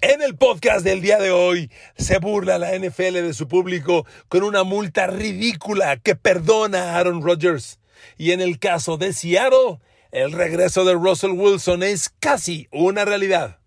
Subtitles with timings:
[0.00, 4.44] En el podcast del día de hoy se burla la NFL de su público con
[4.44, 7.80] una multa ridícula que perdona a Aaron Rodgers.
[8.16, 9.80] Y en el caso de Seattle,
[10.12, 13.58] el regreso de Russell Wilson es casi una realidad.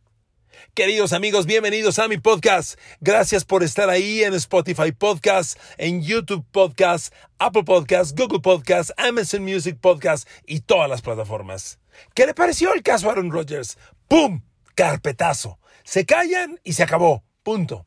[0.74, 2.80] Queridos amigos, bienvenidos a mi podcast.
[3.02, 9.44] Gracias por estar ahí en Spotify Podcast, en YouTube Podcast, Apple Podcast, Google Podcast, Amazon
[9.44, 11.80] Music Podcast y todas las plataformas.
[12.14, 13.78] ¿Qué le pareció el caso a Aaron Rodgers?
[14.08, 14.44] ¡Pum!
[14.76, 15.60] Carpetazo.
[15.84, 17.24] Se callan y se acabó.
[17.44, 17.86] Punto.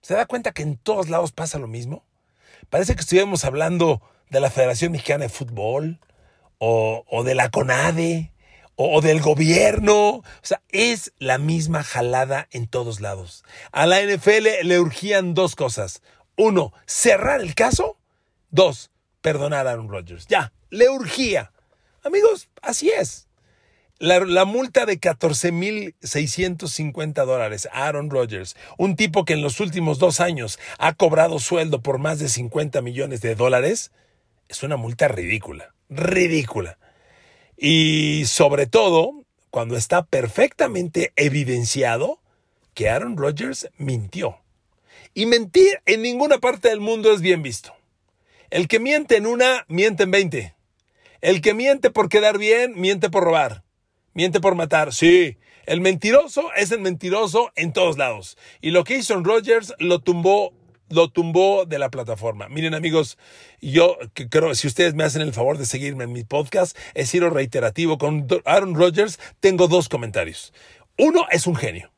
[0.00, 2.04] ¿Se da cuenta que en todos lados pasa lo mismo?
[2.70, 6.00] Parece que estuviéramos hablando de la Federación Mexicana de Fútbol
[6.58, 8.32] o, de la CONADE
[8.74, 10.08] o del gobierno.
[10.08, 13.44] O sea, es la misma jalada en todos lados.
[13.72, 16.02] A la NFL le urgían dos cosas.
[16.36, 17.98] Uno, cerrar el caso.
[18.50, 20.26] Dos, perdonar a Aaron Rodgers.
[20.26, 21.52] Ya, le urgía.
[22.02, 23.27] Amigos, así es.
[24.00, 30.20] La, multa de 14.650 dólares a Aaron Rodgers, un tipo que en los últimos dos
[30.20, 33.90] años ha cobrado sueldo por más de 50 millones de dólares,
[34.48, 36.78] es una multa ridícula, ridícula.
[37.56, 42.20] Y sobre todo, cuando está perfectamente evidenciado
[42.74, 44.38] que Aaron Rodgers mintió.
[45.12, 47.74] Y mentir en ninguna parte del mundo es bien visto.
[48.50, 50.54] El que miente en una, miente en 20.
[51.20, 53.64] El que miente por quedar bien, miente por robar.
[54.18, 54.92] Miente por matar.
[54.92, 58.36] Sí, el mentiroso es el mentiroso en todos lados.
[58.60, 60.52] Y lo que hizo en Rodgers lo tumbó
[60.88, 62.48] lo tumbó de la plataforma.
[62.48, 63.16] Miren amigos,
[63.60, 63.96] yo
[64.28, 67.96] creo, si ustedes me hacen el favor de seguirme en mi podcast, he sido reiterativo.
[67.96, 70.52] Con Aaron Rodgers tengo dos comentarios.
[70.96, 71.92] Uno es un genio.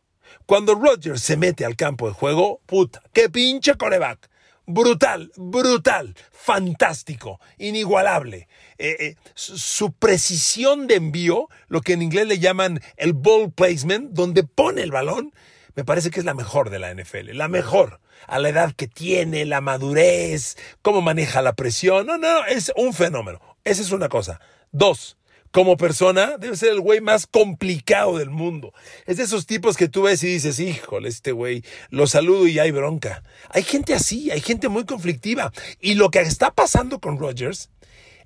[0.44, 4.29] Cuando Rodgers se mete al campo de juego, puta, qué pinche coreback.
[4.72, 8.46] Brutal, brutal, fantástico, inigualable.
[8.78, 14.12] Eh, eh, su precisión de envío, lo que en inglés le llaman el ball placement,
[14.12, 15.34] donde pone el balón,
[15.74, 18.00] me parece que es la mejor de la NFL, la mejor.
[18.28, 22.06] A la edad que tiene, la madurez, cómo maneja la presión.
[22.06, 23.40] No, no, es un fenómeno.
[23.64, 24.40] Esa es una cosa.
[24.70, 25.16] Dos,
[25.50, 28.72] como persona, debe ser el güey más complicado del mundo.
[29.06, 32.58] Es de esos tipos que tú ves y dices, híjole, este güey, lo saludo y
[32.58, 33.22] hay bronca.
[33.50, 35.52] Hay gente así, hay gente muy conflictiva.
[35.80, 37.70] Y lo que está pasando con Rogers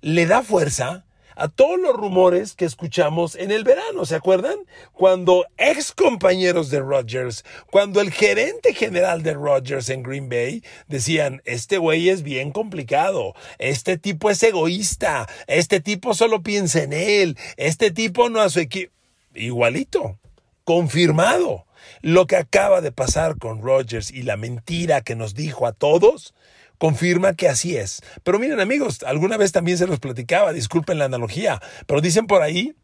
[0.00, 4.56] le da fuerza a todos los rumores que escuchamos en el verano, ¿se acuerdan?
[4.92, 11.42] Cuando ex compañeros de Rodgers, cuando el gerente general de Rodgers en Green Bay decían,
[11.44, 17.36] este güey es bien complicado, este tipo es egoísta, este tipo solo piensa en él,
[17.56, 18.92] este tipo no hace equipo.
[19.34, 20.18] Igualito,
[20.64, 21.66] confirmado.
[22.00, 26.34] Lo que acaba de pasar con Rodgers y la mentira que nos dijo a todos,
[26.78, 28.02] confirma que así es.
[28.22, 32.42] Pero miren amigos, alguna vez también se los platicaba, disculpen la analogía, pero dicen por
[32.42, 32.74] ahí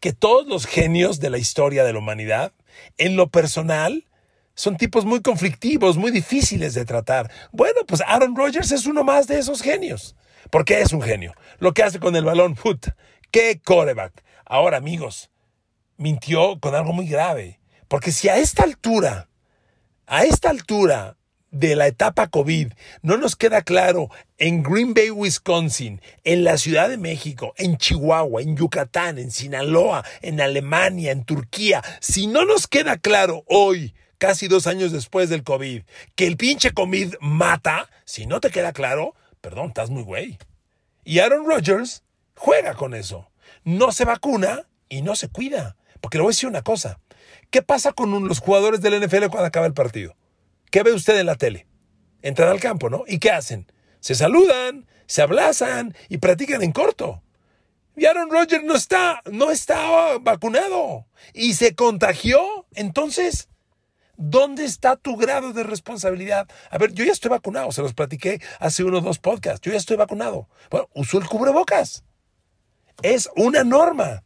[0.00, 2.52] que todos los genios de la historia de la humanidad,
[2.98, 4.06] en lo personal,
[4.54, 7.30] son tipos muy conflictivos, muy difíciles de tratar.
[7.52, 10.16] Bueno, pues Aaron Rodgers es uno más de esos genios.
[10.50, 11.34] Porque es un genio.
[11.58, 12.88] Lo que hace con el balón, put,
[13.30, 14.24] qué coreback.
[14.44, 15.30] Ahora, amigos,
[15.96, 17.60] mintió con algo muy grave.
[17.88, 19.28] Porque si a esta altura,
[20.06, 21.16] a esta altura,
[21.52, 24.08] de la etapa COVID no nos queda claro
[24.38, 30.04] en Green Bay, Wisconsin, en la Ciudad de México, en Chihuahua, en Yucatán, en Sinaloa,
[30.22, 35.44] en Alemania, en Turquía, si no nos queda claro hoy, casi dos años después del
[35.44, 35.82] COVID,
[36.16, 40.38] que el pinche COVID mata, si no te queda claro, perdón, estás muy güey.
[41.04, 42.02] Y Aaron Rodgers
[42.36, 43.28] juega con eso.
[43.64, 45.76] No se vacuna y no se cuida.
[46.00, 47.00] Porque le voy a decir una cosa.
[47.50, 50.16] ¿Qué pasa con los jugadores del NFL cuando acaba el partido?
[50.72, 51.66] ¿Qué ve usted en la tele?
[52.22, 53.04] Entran al campo, ¿no?
[53.06, 53.70] ¿Y qué hacen?
[54.00, 57.22] Se saludan, se abrazan y practican en corto.
[57.94, 59.48] Y Aaron Rodgers no está, no
[60.22, 62.66] vacunado y se contagió.
[62.72, 63.50] Entonces,
[64.16, 66.48] ¿dónde está tu grado de responsabilidad?
[66.70, 69.60] A ver, yo ya estoy vacunado, se los platiqué hace uno o dos podcasts.
[69.60, 70.48] Yo ya estoy vacunado.
[70.70, 72.02] Bueno, uso el cubrebocas.
[73.02, 74.24] Es una norma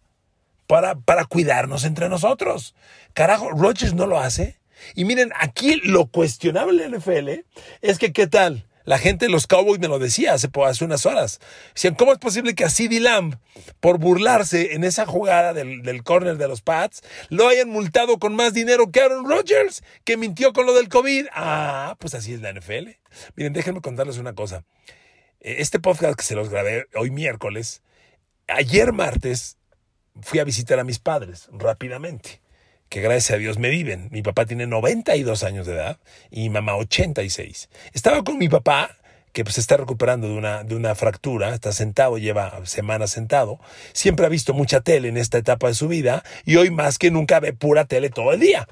[0.69, 2.77] para, para cuidarnos entre nosotros.
[3.15, 4.61] Carajo, Rodgers no lo hace.
[4.95, 7.45] Y miren, aquí lo cuestionable en NFL
[7.83, 8.67] es que, ¿qué tal?
[8.87, 10.49] La gente de los Cowboys me lo decía hace,
[10.81, 11.41] unas horas.
[11.75, 13.35] Decían, ¿cómo es posible que a CeeDee Lamb,
[13.81, 18.37] por burlarse en esa jugada del, del corner de los Pats, lo hayan multado con
[18.37, 21.27] más dinero que Aaron Rodgers, que mintió con lo del COVID?
[21.33, 22.91] Ah, pues así es la NFL.
[23.35, 24.65] Miren, déjenme contarles una cosa.
[25.41, 27.83] Eh, este podcast que se los grabé hoy miércoles,
[28.47, 29.59] ayer martes
[30.23, 32.41] fui a visitar a mis padres rápidamente
[32.89, 34.09] que gracias a Dios me viven.
[34.11, 35.99] Mi papá tiene 92 años de edad
[36.31, 37.69] y mi mamá 86.
[37.93, 38.97] Estaba con mi papá,
[39.33, 43.59] que pues, se está recuperando de una, de una fractura, está sentado, lleva semanas sentado.
[43.93, 47.11] Siempre ha visto mucha tele en esta etapa de su vida y hoy más que
[47.11, 48.67] nunca ve pura tele todo el día.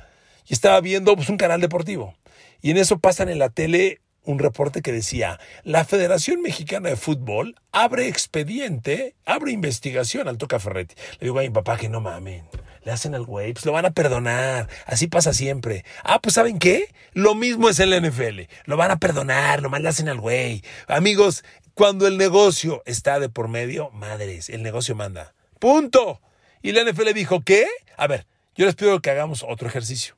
[0.48, 2.14] y estaba viendo pues, un canal deportivo.
[2.62, 6.96] Y en eso pasan en la tele un reporte que decía, la Federación Mexicana de
[6.96, 10.94] Fútbol abre expediente, abre investigación al Tuca Ferretti.
[11.20, 12.44] Le digo a mi papá que no mamen,
[12.84, 15.84] le hacen al güey, pues lo van a perdonar, así pasa siempre.
[16.02, 16.94] Ah, pues ¿saben qué?
[17.12, 20.62] Lo mismo es en la NFL, lo van a perdonar, nomás le hacen al güey.
[20.86, 21.44] Amigos,
[21.74, 25.34] cuando el negocio está de por medio, madres, el negocio manda.
[25.58, 26.20] Punto.
[26.62, 27.66] Y la NFL dijo, ¿qué?
[27.96, 30.16] A ver, yo les pido que hagamos otro ejercicio.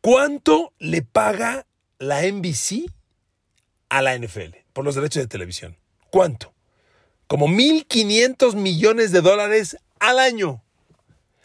[0.00, 1.66] ¿Cuánto le paga
[1.98, 2.90] la NBC
[3.90, 5.76] a la NFL por los derechos de televisión?
[6.10, 6.54] ¿Cuánto?
[7.26, 10.62] Como 1.500 millones de dólares al año.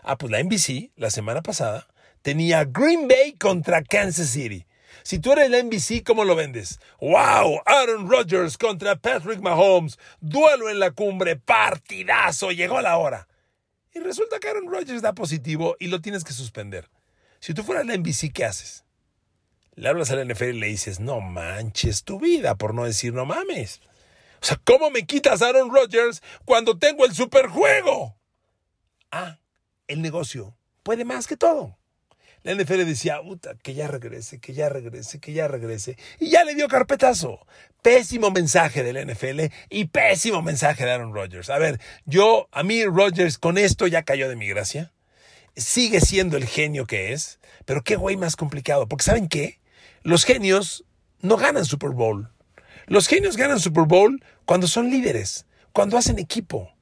[0.08, 1.88] Ah, pues la NBC, la semana pasada,
[2.22, 4.68] tenía Green Bay contra Kansas City.
[5.02, 6.80] Si tú eres la NBC, ¿cómo lo vendes?
[7.02, 7.62] ¡Wow!
[7.66, 9.98] Aaron Rodgers contra Patrick Mahomes.
[10.20, 11.38] Duelo en la cumbre.
[11.38, 12.52] Partidazo.
[12.52, 13.28] Llegó la hora.
[13.96, 16.88] Y resulta que Aaron Rodgers da positivo y lo tienes que suspender.
[17.40, 18.86] Si tú fueras la NBC, ¿qué haces?
[19.74, 23.12] Le hablas a la NFL y le dices, no manches tu vida, por no decir
[23.12, 23.82] no mames.
[24.40, 28.16] O sea, ¿cómo me quitas Aaron Rodgers cuando tengo el superjuego?
[29.12, 29.40] Ah,
[29.88, 31.78] el negocio puede más que todo.
[32.44, 35.98] La NFL decía, puta, que ya regrese, que ya regrese, que ya regrese.
[36.20, 37.40] Y ya le dio carpetazo.
[37.82, 41.50] Pésimo mensaje de la NFL y pésimo mensaje de Aaron Rodgers.
[41.50, 44.94] A ver, yo, a mí Rodgers con esto ya cayó de mi gracia.
[45.56, 48.88] Sigue siendo el genio que es, pero qué güey más complicado.
[48.88, 49.60] Porque ¿saben qué?
[50.04, 50.86] Los genios
[51.22, 52.30] no ganan Super Bowl.
[52.86, 56.75] Los genios ganan Super Bowl cuando son líderes, cuando hacen equipo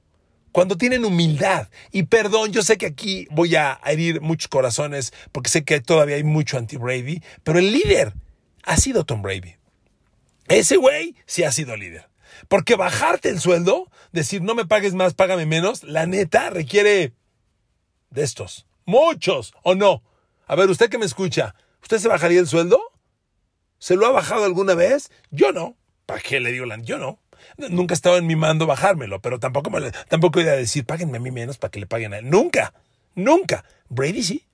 [0.53, 1.67] cuando tienen humildad.
[1.91, 6.15] Y perdón, yo sé que aquí voy a herir muchos corazones porque sé que todavía
[6.15, 8.13] hay mucho anti-Brady, pero el líder
[8.63, 9.55] ha sido Tom Brady.
[10.47, 12.07] Ese güey sí ha sido líder.
[12.47, 17.13] Porque bajarte el sueldo, decir no me pagues más, págame menos, la neta requiere
[18.11, 18.67] de estos.
[18.85, 20.03] Muchos, ¿o no?
[20.45, 22.79] A ver, usted que me escucha, ¿usted se bajaría el sueldo?
[23.79, 25.09] ¿Se lo ha bajado alguna vez?
[25.31, 25.77] Yo no.
[26.05, 26.77] ¿Para qué le digo la?
[26.77, 27.19] Yo no.
[27.57, 31.17] Nunca he estado en mi mando bajármelo, pero tampoco, me, tampoco iba a decir, páguenme
[31.17, 32.29] a mí menos para que le paguen a él.
[32.29, 32.73] Nunca,
[33.15, 33.65] nunca.
[33.89, 34.45] Brady sí.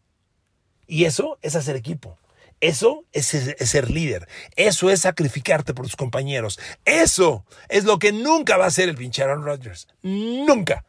[0.87, 2.17] Y eso es hacer equipo.
[2.61, 4.27] Eso es, ser líder.
[4.55, 6.59] Eso es sacrificarte por tus compañeros.
[6.83, 9.87] Eso es lo que nunca va a hacer el pinche Aaron Rodgers.
[10.01, 10.83] Nunca.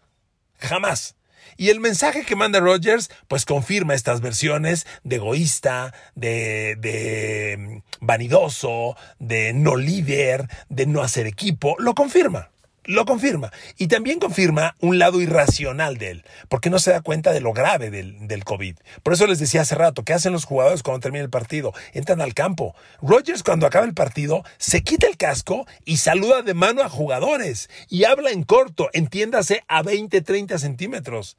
[0.58, 1.14] Jamás.
[1.56, 8.04] Y el mensaje que manda Rogers, pues confirma estas versiones de egoísta, de, de mm,
[8.06, 11.76] vanidoso, de no líder, de no hacer equipo.
[11.78, 12.50] Lo confirma.
[12.84, 13.52] Lo confirma.
[13.76, 17.52] Y también confirma un lado irracional de él, porque no se da cuenta de lo
[17.52, 18.76] grave del, del, COVID.
[19.02, 21.74] Por eso les decía hace rato, ¿qué hacen los jugadores cuando termina el partido?
[21.92, 22.74] Entran al campo.
[23.02, 27.68] Rogers cuando acaba el partido se quita el casco y saluda de mano a jugadores
[27.88, 31.36] y habla en corto, entiéndase a 20, 30 centímetros.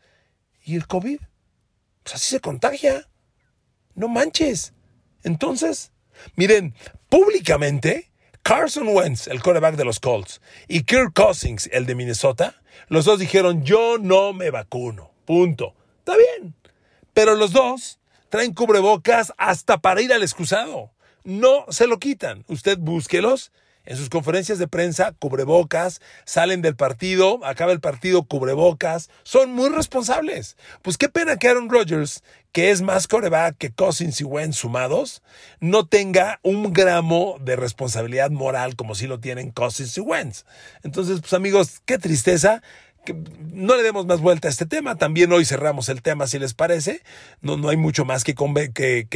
[0.64, 1.20] ¿Y el COVID?
[2.04, 3.10] Pues así se contagia.
[3.96, 4.74] No manches.
[5.24, 5.92] Entonces,
[6.36, 6.76] miren,
[7.10, 8.11] públicamente,
[8.44, 13.20] Carson Wentz, el quarterback de los Colts, y Kirk Cousins, el de Minnesota, los dos
[13.20, 15.12] dijeron, yo no me vacuno.
[15.26, 15.76] Punto.
[16.00, 16.56] Está bien.
[17.14, 18.00] Pero los dos
[18.30, 20.92] traen cubrebocas hasta para ir al excusado.
[21.24, 22.44] No se lo quitan.
[22.48, 23.52] Usted búsquelos
[23.86, 29.69] en sus conferencias de prensa, cubrebocas, salen del partido, acaba el partido, cubrebocas, son muy
[29.69, 30.57] responsables.
[30.81, 35.23] Pues qué pena que Aaron Rodgers, que es más coreback que Cousins y Wentz sumados,
[35.59, 40.45] no tenga un gramo de responsabilidad moral como si lo tienen Cousins y Wentz.
[40.83, 42.61] Entonces, pues amigos, qué tristeza.
[43.52, 44.95] No le demos más vuelta a este tema.
[44.95, 47.02] También hoy cerramos el tema, si les parece.
[47.42, 49.07] No, no hay mucho más que, que,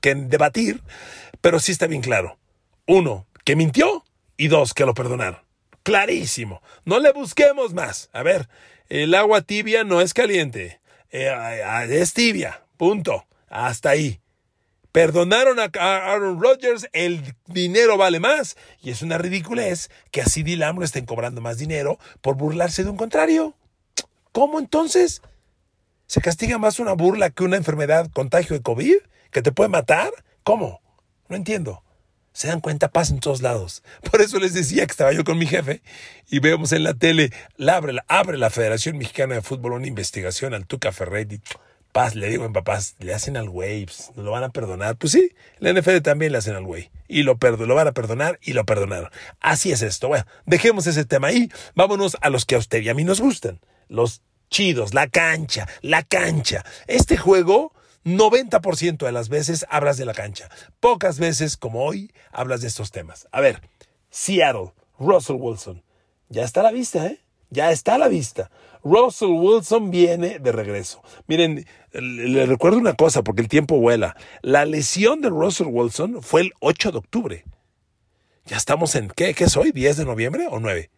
[0.00, 0.80] que debatir,
[1.40, 2.39] pero sí está bien claro
[2.90, 4.04] uno, que mintió
[4.36, 5.38] y dos, que lo perdonaron.
[5.84, 6.60] Clarísimo.
[6.84, 8.10] No le busquemos más.
[8.12, 8.48] A ver,
[8.88, 10.80] el agua tibia no es caliente.
[11.10, 11.32] Eh,
[11.88, 12.64] es tibia.
[12.76, 13.26] Punto.
[13.48, 14.20] Hasta ahí.
[14.90, 18.56] Perdonaron a Aaron Rodgers, el dinero vale más.
[18.82, 22.90] Y es una ridiculez que así CD Lamb estén cobrando más dinero por burlarse de
[22.90, 23.54] un contrario.
[24.32, 25.22] ¿Cómo entonces?
[26.08, 28.96] ¿Se castiga más una burla que una enfermedad, contagio de COVID?
[29.30, 30.10] ¿Que te puede matar?
[30.42, 30.80] ¿Cómo?
[31.28, 31.84] No entiendo.
[32.32, 33.82] Se dan cuenta, pasa en todos lados.
[34.10, 35.82] Por eso les decía que estaba yo con mi jefe
[36.30, 37.32] y vemos en la tele,
[37.68, 41.40] abre, la, abre la Federación Mexicana de Fútbol una investigación al Tuca Ferretti.
[41.92, 44.96] Paz, le digo en papás, le hacen al güey, pues, lo van a perdonar.
[44.96, 46.88] Pues sí, la NFL también le hacen al güey.
[47.08, 49.10] Y lo, lo van a perdonar y lo perdonaron.
[49.40, 50.06] Así es esto.
[50.06, 51.50] Bueno, dejemos ese tema ahí.
[51.74, 53.58] Vámonos a los que a usted y a mí nos gustan.
[53.88, 56.64] Los chidos, la cancha, la cancha.
[56.86, 57.72] Este juego
[58.04, 60.48] 90% de las veces hablas de la cancha.
[60.80, 63.28] Pocas veces, como hoy, hablas de estos temas.
[63.32, 63.60] A ver,
[64.10, 65.82] Seattle, Russell Wilson.
[66.28, 67.20] Ya está a la vista, ¿eh?
[67.50, 68.50] Ya está a la vista.
[68.84, 71.02] Russell Wilson viene de regreso.
[71.26, 74.16] Miren, le recuerdo una cosa porque el tiempo vuela.
[74.40, 77.44] La lesión de Russell Wilson fue el 8 de octubre.
[78.46, 79.72] Ya estamos en, ¿qué, qué es hoy?
[79.72, 80.90] ¿10 de noviembre o 9?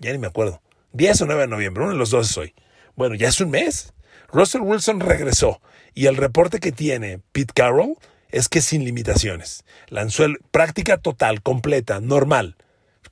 [0.00, 0.60] Ya ni me acuerdo.
[0.92, 2.54] 10 o 9 de noviembre, uno de los dos es hoy.
[2.96, 3.94] Bueno, ya es un mes.
[4.32, 5.60] Russell Wilson regresó
[5.94, 7.96] y el reporte que tiene Pete Carroll
[8.30, 9.64] es que sin limitaciones.
[9.88, 12.56] Lanzó el práctica total, completa, normal.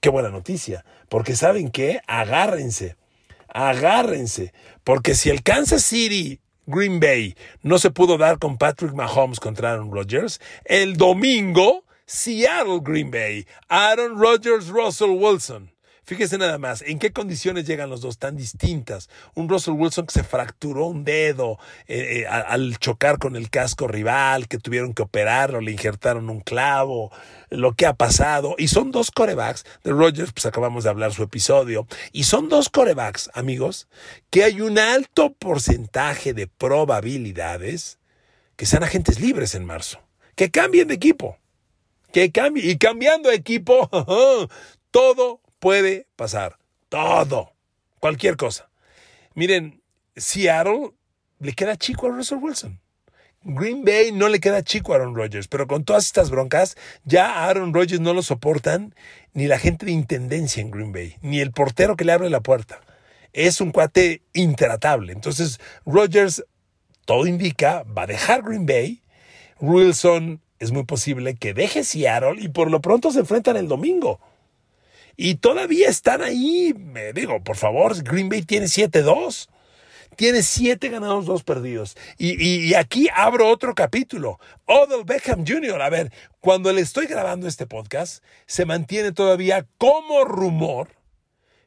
[0.00, 2.97] Qué buena noticia, porque saben qué, agárrense,
[3.49, 4.52] agárrense,
[4.83, 9.73] porque si el Kansas City Green Bay no se pudo dar con Patrick Mahomes contra
[9.73, 15.71] Aaron Rodgers, el domingo Seattle Green Bay, Aaron Rodgers, Russell Wilson.
[16.04, 19.09] Fíjese nada más, en qué condiciones llegan los dos tan distintas.
[19.35, 23.87] Un Russell Wilson que se fracturó un dedo eh, eh, al chocar con el casco
[23.87, 27.12] rival, que tuvieron que operarlo, le injertaron un clavo,
[27.50, 28.56] lo que ha pasado.
[28.59, 31.87] Y son dos corebacks de Rodgers, pues acabamos de hablar su episodio.
[32.11, 33.87] Y son dos corebacks, amigos,
[34.30, 38.00] que hay un alto porcentaje de probabilidades
[38.56, 40.00] que sean agentes libres en marzo,
[40.35, 41.38] que cambien de equipo.
[42.12, 43.88] Que cambie, y cambiando de equipo,
[44.90, 46.59] todo puede pasar.
[46.88, 47.52] Todo.
[48.00, 48.69] Cualquier cosa.
[49.35, 49.81] Miren,
[50.16, 50.90] Seattle
[51.38, 52.81] le queda chico a Russell Wilson.
[53.45, 57.45] Green Bay no le queda chico a Aaron Rodgers, pero con todas estas broncas, ya
[57.45, 58.97] Aaron Rodgers no lo soportan
[59.35, 62.40] ni la gente de intendencia en Green Bay, ni el portero que le abre la
[62.40, 62.81] puerta.
[63.33, 65.12] Es un cuate intratable.
[65.12, 66.45] Entonces, Rodgers,
[67.04, 69.00] todo indica, va a dejar Green Bay.
[69.61, 74.19] Wilson es muy posible que deje Seattle y por lo pronto se enfrentan el domingo.
[75.16, 76.75] Y todavía están ahí.
[76.76, 79.49] Me digo, por favor, Green Bay tiene 7-2.
[80.16, 81.97] Tiene 7 ganados, 2 perdidos.
[82.19, 84.38] Y, aquí abro otro capítulo.
[84.66, 85.81] Odell Beckham Jr.
[85.81, 90.88] A ver, cuando le estoy grabando este podcast, se mantiene todavía como rumor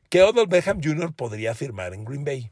[0.10, 1.14] que Odell Beckham Jr.
[1.14, 2.52] podría firmar en Green Bay.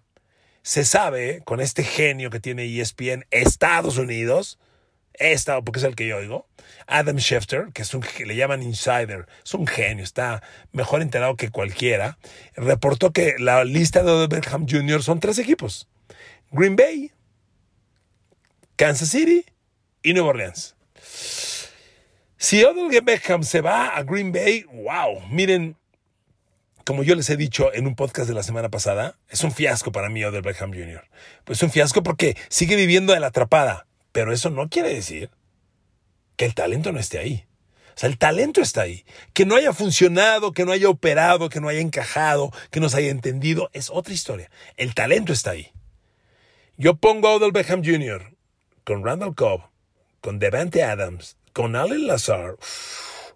[0.63, 4.57] Se sabe, con este genio que tiene ESPN Estados Unidos,
[5.13, 6.47] estado, porque es el que yo oigo,
[6.87, 11.49] Adam Schefter, que es un, le llaman insider, es un genio, está mejor enterado que
[11.49, 12.17] cualquiera,
[12.55, 15.03] reportó que la lista de Odell Beckham Jr.
[15.03, 15.87] son tres equipos.
[16.51, 17.11] Green Bay,
[18.75, 19.45] Kansas City
[20.01, 20.75] y Nueva Orleans.
[22.37, 25.77] Si Odell Beckham se va a Green Bay, wow, miren,
[26.85, 29.91] como yo les he dicho en un podcast de la semana pasada, es un fiasco
[29.91, 31.07] para mí Odell Beckham Jr.
[31.45, 33.87] Pues es un fiasco porque sigue viviendo de la atrapada.
[34.13, 35.29] Pero eso no quiere decir
[36.37, 37.45] que el talento no esté ahí.
[37.95, 39.05] O sea, el talento está ahí.
[39.33, 42.97] Que no haya funcionado, que no haya operado, que no haya encajado, que no se
[42.97, 44.49] haya entendido, es otra historia.
[44.77, 45.71] El talento está ahí.
[46.77, 48.35] Yo pongo a Odell Beckham Jr.
[48.83, 49.61] con Randall Cobb,
[50.21, 52.55] con Devante Adams, con Allen Lazar.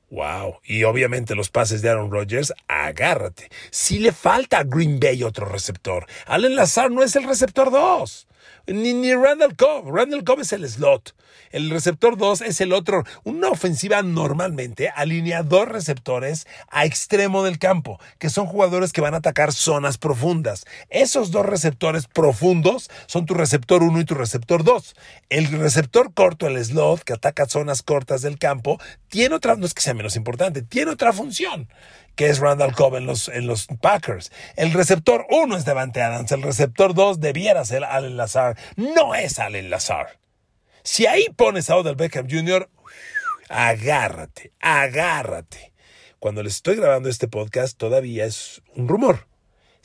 [0.10, 0.60] Wow.
[0.64, 3.50] Y obviamente los pases de Aaron Rodgers, agárrate.
[3.72, 6.08] Si le falta a Green Bay otro receptor.
[6.26, 8.27] Allen Lazar no es el receptor 2.
[8.68, 9.96] Ni, ni Randall Cobb.
[9.96, 11.16] Randall Cobb es el slot.
[11.52, 13.06] El receptor 2 es el otro.
[13.24, 19.14] Una ofensiva normalmente alinea dos receptores a extremo del campo, que son jugadores que van
[19.14, 20.66] a atacar zonas profundas.
[20.90, 24.96] Esos dos receptores profundos son tu receptor 1 y tu receptor 2.
[25.30, 29.74] El receptor corto, el slot, que ataca zonas cortas del campo, tiene otra, no es
[29.74, 31.70] que sea menos importante, tiene otra función
[32.18, 34.32] que es Randall Cobb en los, en los Packers.
[34.58, 38.58] El receptor 1 es Devante Adams, el receptor 2 debiera ser Allen Lazar.
[38.76, 40.20] No es Allen Lazar.
[40.84, 42.70] Si ahí pones a Odell Beckham Jr.,
[43.50, 45.72] agárrate, agárrate.
[46.20, 49.28] Cuando les estoy grabando este podcast todavía es un rumor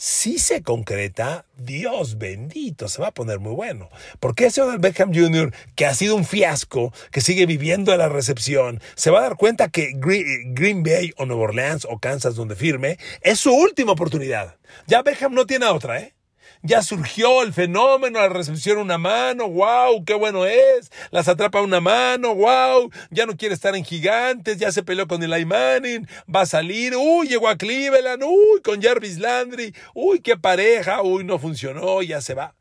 [0.03, 3.89] si se concreta, Dios bendito, se va a poner muy bueno.
[4.19, 8.09] Porque ese Odell Beckham Jr., que ha sido un fiasco, que sigue viviendo de la
[8.09, 12.57] recepción, se va a dar cuenta que Green Bay o Nueva Orleans o Kansas, donde
[12.57, 14.57] firme, es su última oportunidad.
[14.89, 16.15] Ya Beckham no tiene otra, ¿eh?
[16.63, 21.81] Ya surgió el fenómeno, la recepción una mano, wow, qué bueno es, las atrapa una
[21.81, 26.43] mano, wow, ya no quiere estar en gigantes, ya se peleó con Eli Manning, va
[26.43, 31.39] a salir, uy, llegó a Cleveland, uy, con Jarvis Landry, uy, qué pareja, uy, no
[31.39, 32.55] funcionó, ya se va.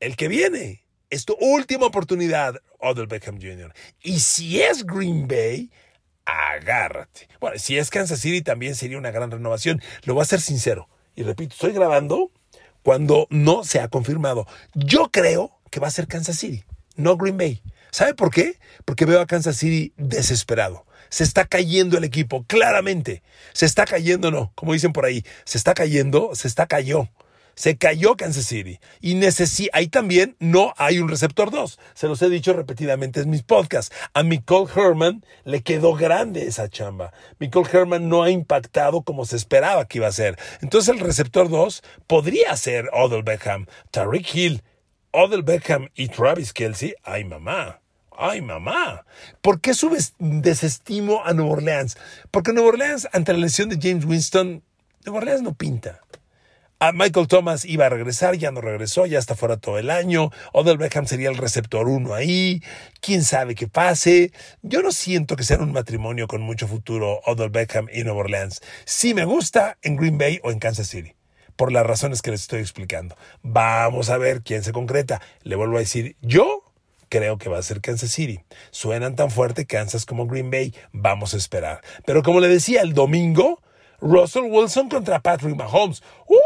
[0.00, 3.72] El que viene es tu última oportunidad, Odell Beckham Jr.
[4.02, 5.70] Y si es Green Bay,
[6.24, 7.28] agárrate.
[7.40, 9.80] Bueno, si es Kansas City también sería una gran renovación.
[10.04, 10.88] Lo voy a ser sincero.
[11.14, 12.30] Y repito, estoy grabando
[12.86, 14.46] cuando no se ha confirmado.
[14.72, 16.62] Yo creo que va a ser Kansas City,
[16.94, 17.60] no Green Bay.
[17.90, 18.60] ¿Sabe por qué?
[18.84, 20.86] Porque veo a Kansas City desesperado.
[21.08, 23.24] Se está cayendo el equipo, claramente.
[23.54, 27.08] Se está cayendo, no, como dicen por ahí, se está cayendo, se está cayó.
[27.56, 28.78] Se cayó Kansas City.
[29.00, 31.78] Y necesita, ahí también no hay un receptor 2.
[31.94, 33.94] Se los he dicho repetidamente en mis podcasts.
[34.14, 37.12] A Nicole Herman le quedó grande esa chamba.
[37.40, 40.38] Nicole Herman no ha impactado como se esperaba que iba a ser.
[40.60, 44.62] Entonces el receptor 2 podría ser Odell Beckham, Tariq Hill,
[45.10, 46.94] Odell Beckham y Travis Kelsey.
[47.02, 47.80] Ay, mamá.
[48.18, 49.06] Ay, mamá.
[49.40, 51.96] ¿Por qué subes desestimo a Nueva Orleans?
[52.30, 54.62] Porque Nueva Orleans, ante la lesión de James Winston,
[55.06, 56.00] Nueva Orleans no pinta.
[56.78, 60.30] A Michael Thomas iba a regresar, ya no regresó, ya está fuera todo el año.
[60.52, 62.62] Odell Beckham sería el receptor uno ahí.
[63.00, 64.30] Quién sabe qué pase.
[64.60, 68.60] Yo no siento que sea un matrimonio con mucho futuro Odell Beckham y Nueva Orleans.
[68.84, 71.14] Sí me gusta en Green Bay o en Kansas City,
[71.56, 73.16] por las razones que les estoy explicando.
[73.40, 75.22] Vamos a ver quién se concreta.
[75.44, 76.62] Le vuelvo a decir, yo
[77.08, 78.40] creo que va a ser Kansas City.
[78.70, 80.74] Suenan tan fuerte Kansas como Green Bay.
[80.92, 81.80] Vamos a esperar.
[82.04, 83.62] Pero como le decía, el domingo
[84.00, 86.02] Russell Wilson contra Patrick Mahomes.
[86.26, 86.36] ¡Uh,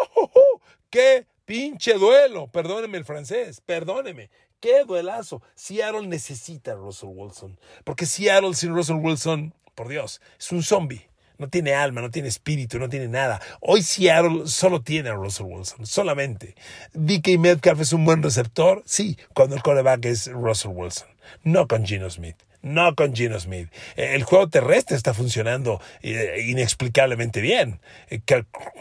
[0.90, 2.48] qué pinche duelo!
[2.48, 4.30] Perdóneme el francés, perdóneme.
[4.60, 5.42] ¡Qué duelazo!
[5.54, 7.58] Seattle necesita a Russell Wilson.
[7.84, 11.08] Porque Seattle sin Russell Wilson, por Dios, es un zombie.
[11.38, 13.40] No tiene alma, no tiene espíritu, no tiene nada.
[13.62, 16.54] Hoy Seattle solo tiene a Russell Wilson, solamente.
[16.92, 21.08] DK Metcalf es un buen receptor, sí, cuando el coreback es Russell Wilson,
[21.42, 23.68] no con Gino Smith no con Gino Smith.
[23.96, 27.80] Eh, el juego terrestre está funcionando eh, inexplicablemente bien.
[28.08, 28.20] Eh,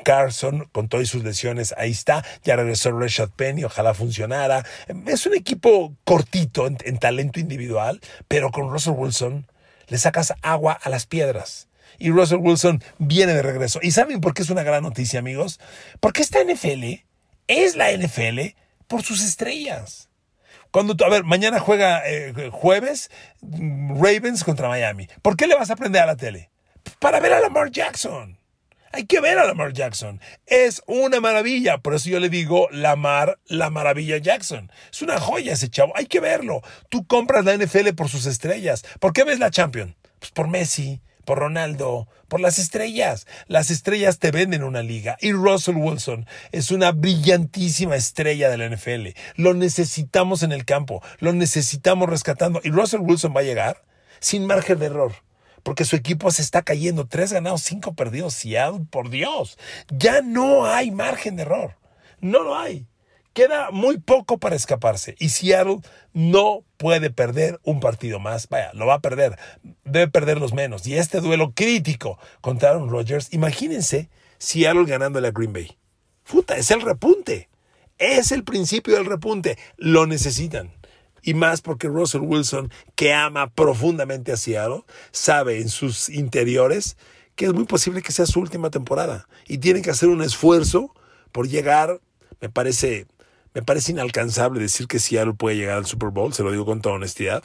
[0.03, 2.25] Carson, con todas sus lesiones, ahí está.
[2.43, 4.65] Ya regresó Rashad Penny, ojalá funcionara.
[5.07, 9.47] Es un equipo cortito en, talento individual, pero con Russell Wilson
[9.87, 11.67] le sacas agua a las piedras.
[11.97, 13.79] Y Russell Wilson viene de regreso.
[13.81, 15.59] ¿Y saben por qué es una gran noticia, amigos?
[15.99, 17.03] Porque esta NFL
[17.47, 18.55] es la NFL
[18.87, 20.08] por sus estrellas.
[20.71, 23.09] Cuando a ver, mañana juega eh, jueves
[23.41, 25.07] Ravens contra Miami.
[25.21, 26.49] ¿Por qué le vas a prender a la tele?
[26.99, 28.37] Para ver a Lamar Jackson.
[28.91, 30.19] Hay que ver a Lamar Jackson.
[30.47, 31.77] Es una maravilla.
[31.77, 34.71] Por eso yo le digo Lamar, la maravilla Jackson.
[34.91, 35.93] Es una joya ese chavo.
[35.95, 36.61] Hay que verlo.
[36.89, 38.83] Tú compras la NFL por sus estrellas.
[38.99, 39.95] ¿Por qué ves la Champion?
[40.19, 43.27] Pues por Messi, por Ronaldo, por las estrellas.
[43.45, 48.67] Las estrellas te venden una liga y Russell Wilson es una brillantísima estrella de la
[48.67, 49.09] NFL.
[49.35, 53.83] Lo necesitamos en el campo, lo necesitamos rescatando y Russell Wilson va a llegar
[54.19, 55.13] sin margen de error.
[55.61, 57.05] Porque su equipo se está cayendo.
[57.05, 58.33] Tres ganados, cinco perdidos.
[58.33, 59.59] Seattle, por Dios.
[59.89, 61.75] Ya no hay margen de error.
[62.21, 62.87] No lo hay.
[63.33, 65.79] Queda muy poco para escaparse y Seattle
[66.13, 68.49] no puede perder un partido más.
[68.49, 69.37] Vaya, lo va a perder.
[69.83, 70.85] Debe perder los menos.
[70.87, 75.77] Y este duelo crítico contra Aaron Rodgers, imagínense Seattle ganándole a Green Bay.
[76.23, 77.49] Puta, es el repunte.
[77.97, 79.57] Es el principio del repunte.
[79.77, 80.71] Lo necesitan.
[81.21, 86.97] Y más porque Russell Wilson, que ama profundamente a Seattle, sabe en sus interiores
[87.35, 89.27] que es muy posible que sea su última temporada.
[89.47, 90.93] Y tiene que hacer un esfuerzo
[91.31, 92.01] por llegar,
[92.41, 93.07] me parece,
[93.53, 96.81] me parece inalcanzable decir que Seattle puede llegar al Super Bowl, se lo digo con
[96.81, 97.43] toda honestidad.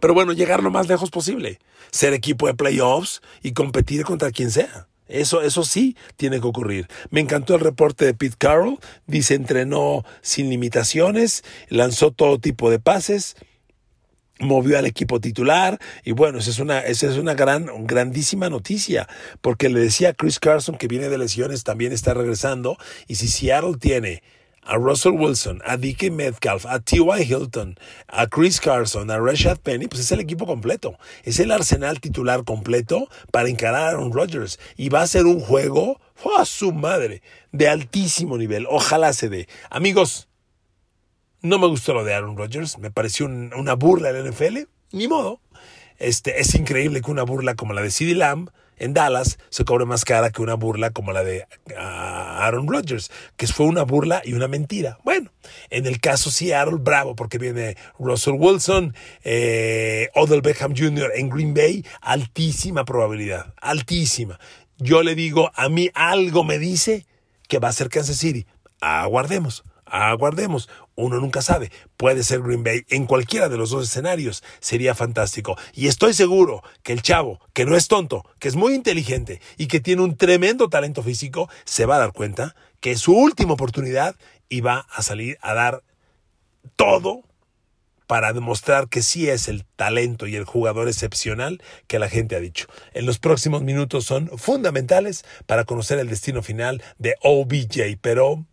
[0.00, 1.58] Pero bueno, llegar lo más lejos posible.
[1.90, 4.88] Ser equipo de playoffs y competir contra quien sea.
[5.08, 6.88] Eso, eso sí tiene que ocurrir.
[7.10, 8.78] Me encantó el reporte de Pete Carroll.
[9.06, 13.36] Dice, entrenó sin limitaciones, lanzó todo tipo de pases,
[14.40, 19.08] movió al equipo titular y bueno, esa es una, es una gran, grandísima noticia
[19.40, 23.28] porque le decía a Chris Carson que viene de lesiones, también está regresando y si
[23.28, 24.22] Seattle tiene
[24.66, 27.22] a Russell Wilson, a DK Metcalf, a T.Y.
[27.22, 30.98] Hilton, a Chris Carson, a Rashad Penny, pues es el equipo completo.
[31.22, 34.58] Es el arsenal titular completo para encarar a Aaron Rodgers.
[34.76, 37.22] Y va a ser un juego, ¡oh, su madre!
[37.52, 38.66] De altísimo nivel.
[38.68, 39.48] Ojalá se dé.
[39.70, 40.28] Amigos,
[41.42, 42.78] no me gustó lo de Aaron Rodgers.
[42.78, 44.68] Me pareció una burla del NFL.
[44.92, 45.40] Ni modo.
[45.98, 49.84] Este, es increíble que una burla como la de CeeDee Lamb en Dallas se cobre
[49.84, 54.22] más cara que una burla como la de ah, Aaron Rodgers, que fue una burla
[54.24, 54.98] y una mentira.
[55.04, 55.30] Bueno,
[55.70, 61.12] en el caso Seattle, bravo, porque viene Russell Wilson, eh, Odell Beckham Jr.
[61.14, 64.38] en Green Bay, altísima probabilidad, altísima.
[64.78, 67.06] Yo le digo, a mí algo me dice
[67.48, 68.46] que va a ser Kansas City.
[68.80, 69.64] Aguardemos.
[69.86, 74.94] Aguardemos, uno nunca sabe, puede ser Green Bay en cualquiera de los dos escenarios, sería
[74.94, 75.56] fantástico.
[75.72, 79.68] Y estoy seguro que el chavo, que no es tonto, que es muy inteligente y
[79.68, 83.52] que tiene un tremendo talento físico, se va a dar cuenta que es su última
[83.52, 84.16] oportunidad
[84.48, 85.82] y va a salir a dar
[86.76, 87.22] todo
[88.06, 92.40] para demostrar que sí es el talento y el jugador excepcional que la gente ha
[92.40, 92.66] dicho.
[92.94, 98.44] En los próximos minutos son fundamentales para conocer el destino final de OBJ, pero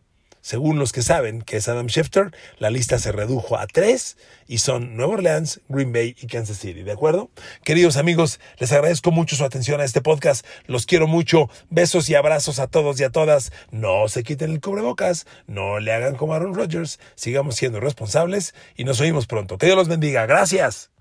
[0.43, 4.57] según los que saben que es Adam Schefter, la lista se redujo a tres y
[4.57, 7.31] son Nueva Orleans, Green Bay y Kansas City, ¿de acuerdo?
[7.63, 12.15] Queridos amigos, les agradezco mucho su atención a este podcast, los quiero mucho, besos y
[12.15, 16.33] abrazos a todos y a todas, no se quiten el cubrebocas, no le hagan como
[16.33, 19.57] Aaron Rodgers, sigamos siendo responsables y nos oímos pronto.
[19.57, 20.92] Que Dios los bendiga, gracias.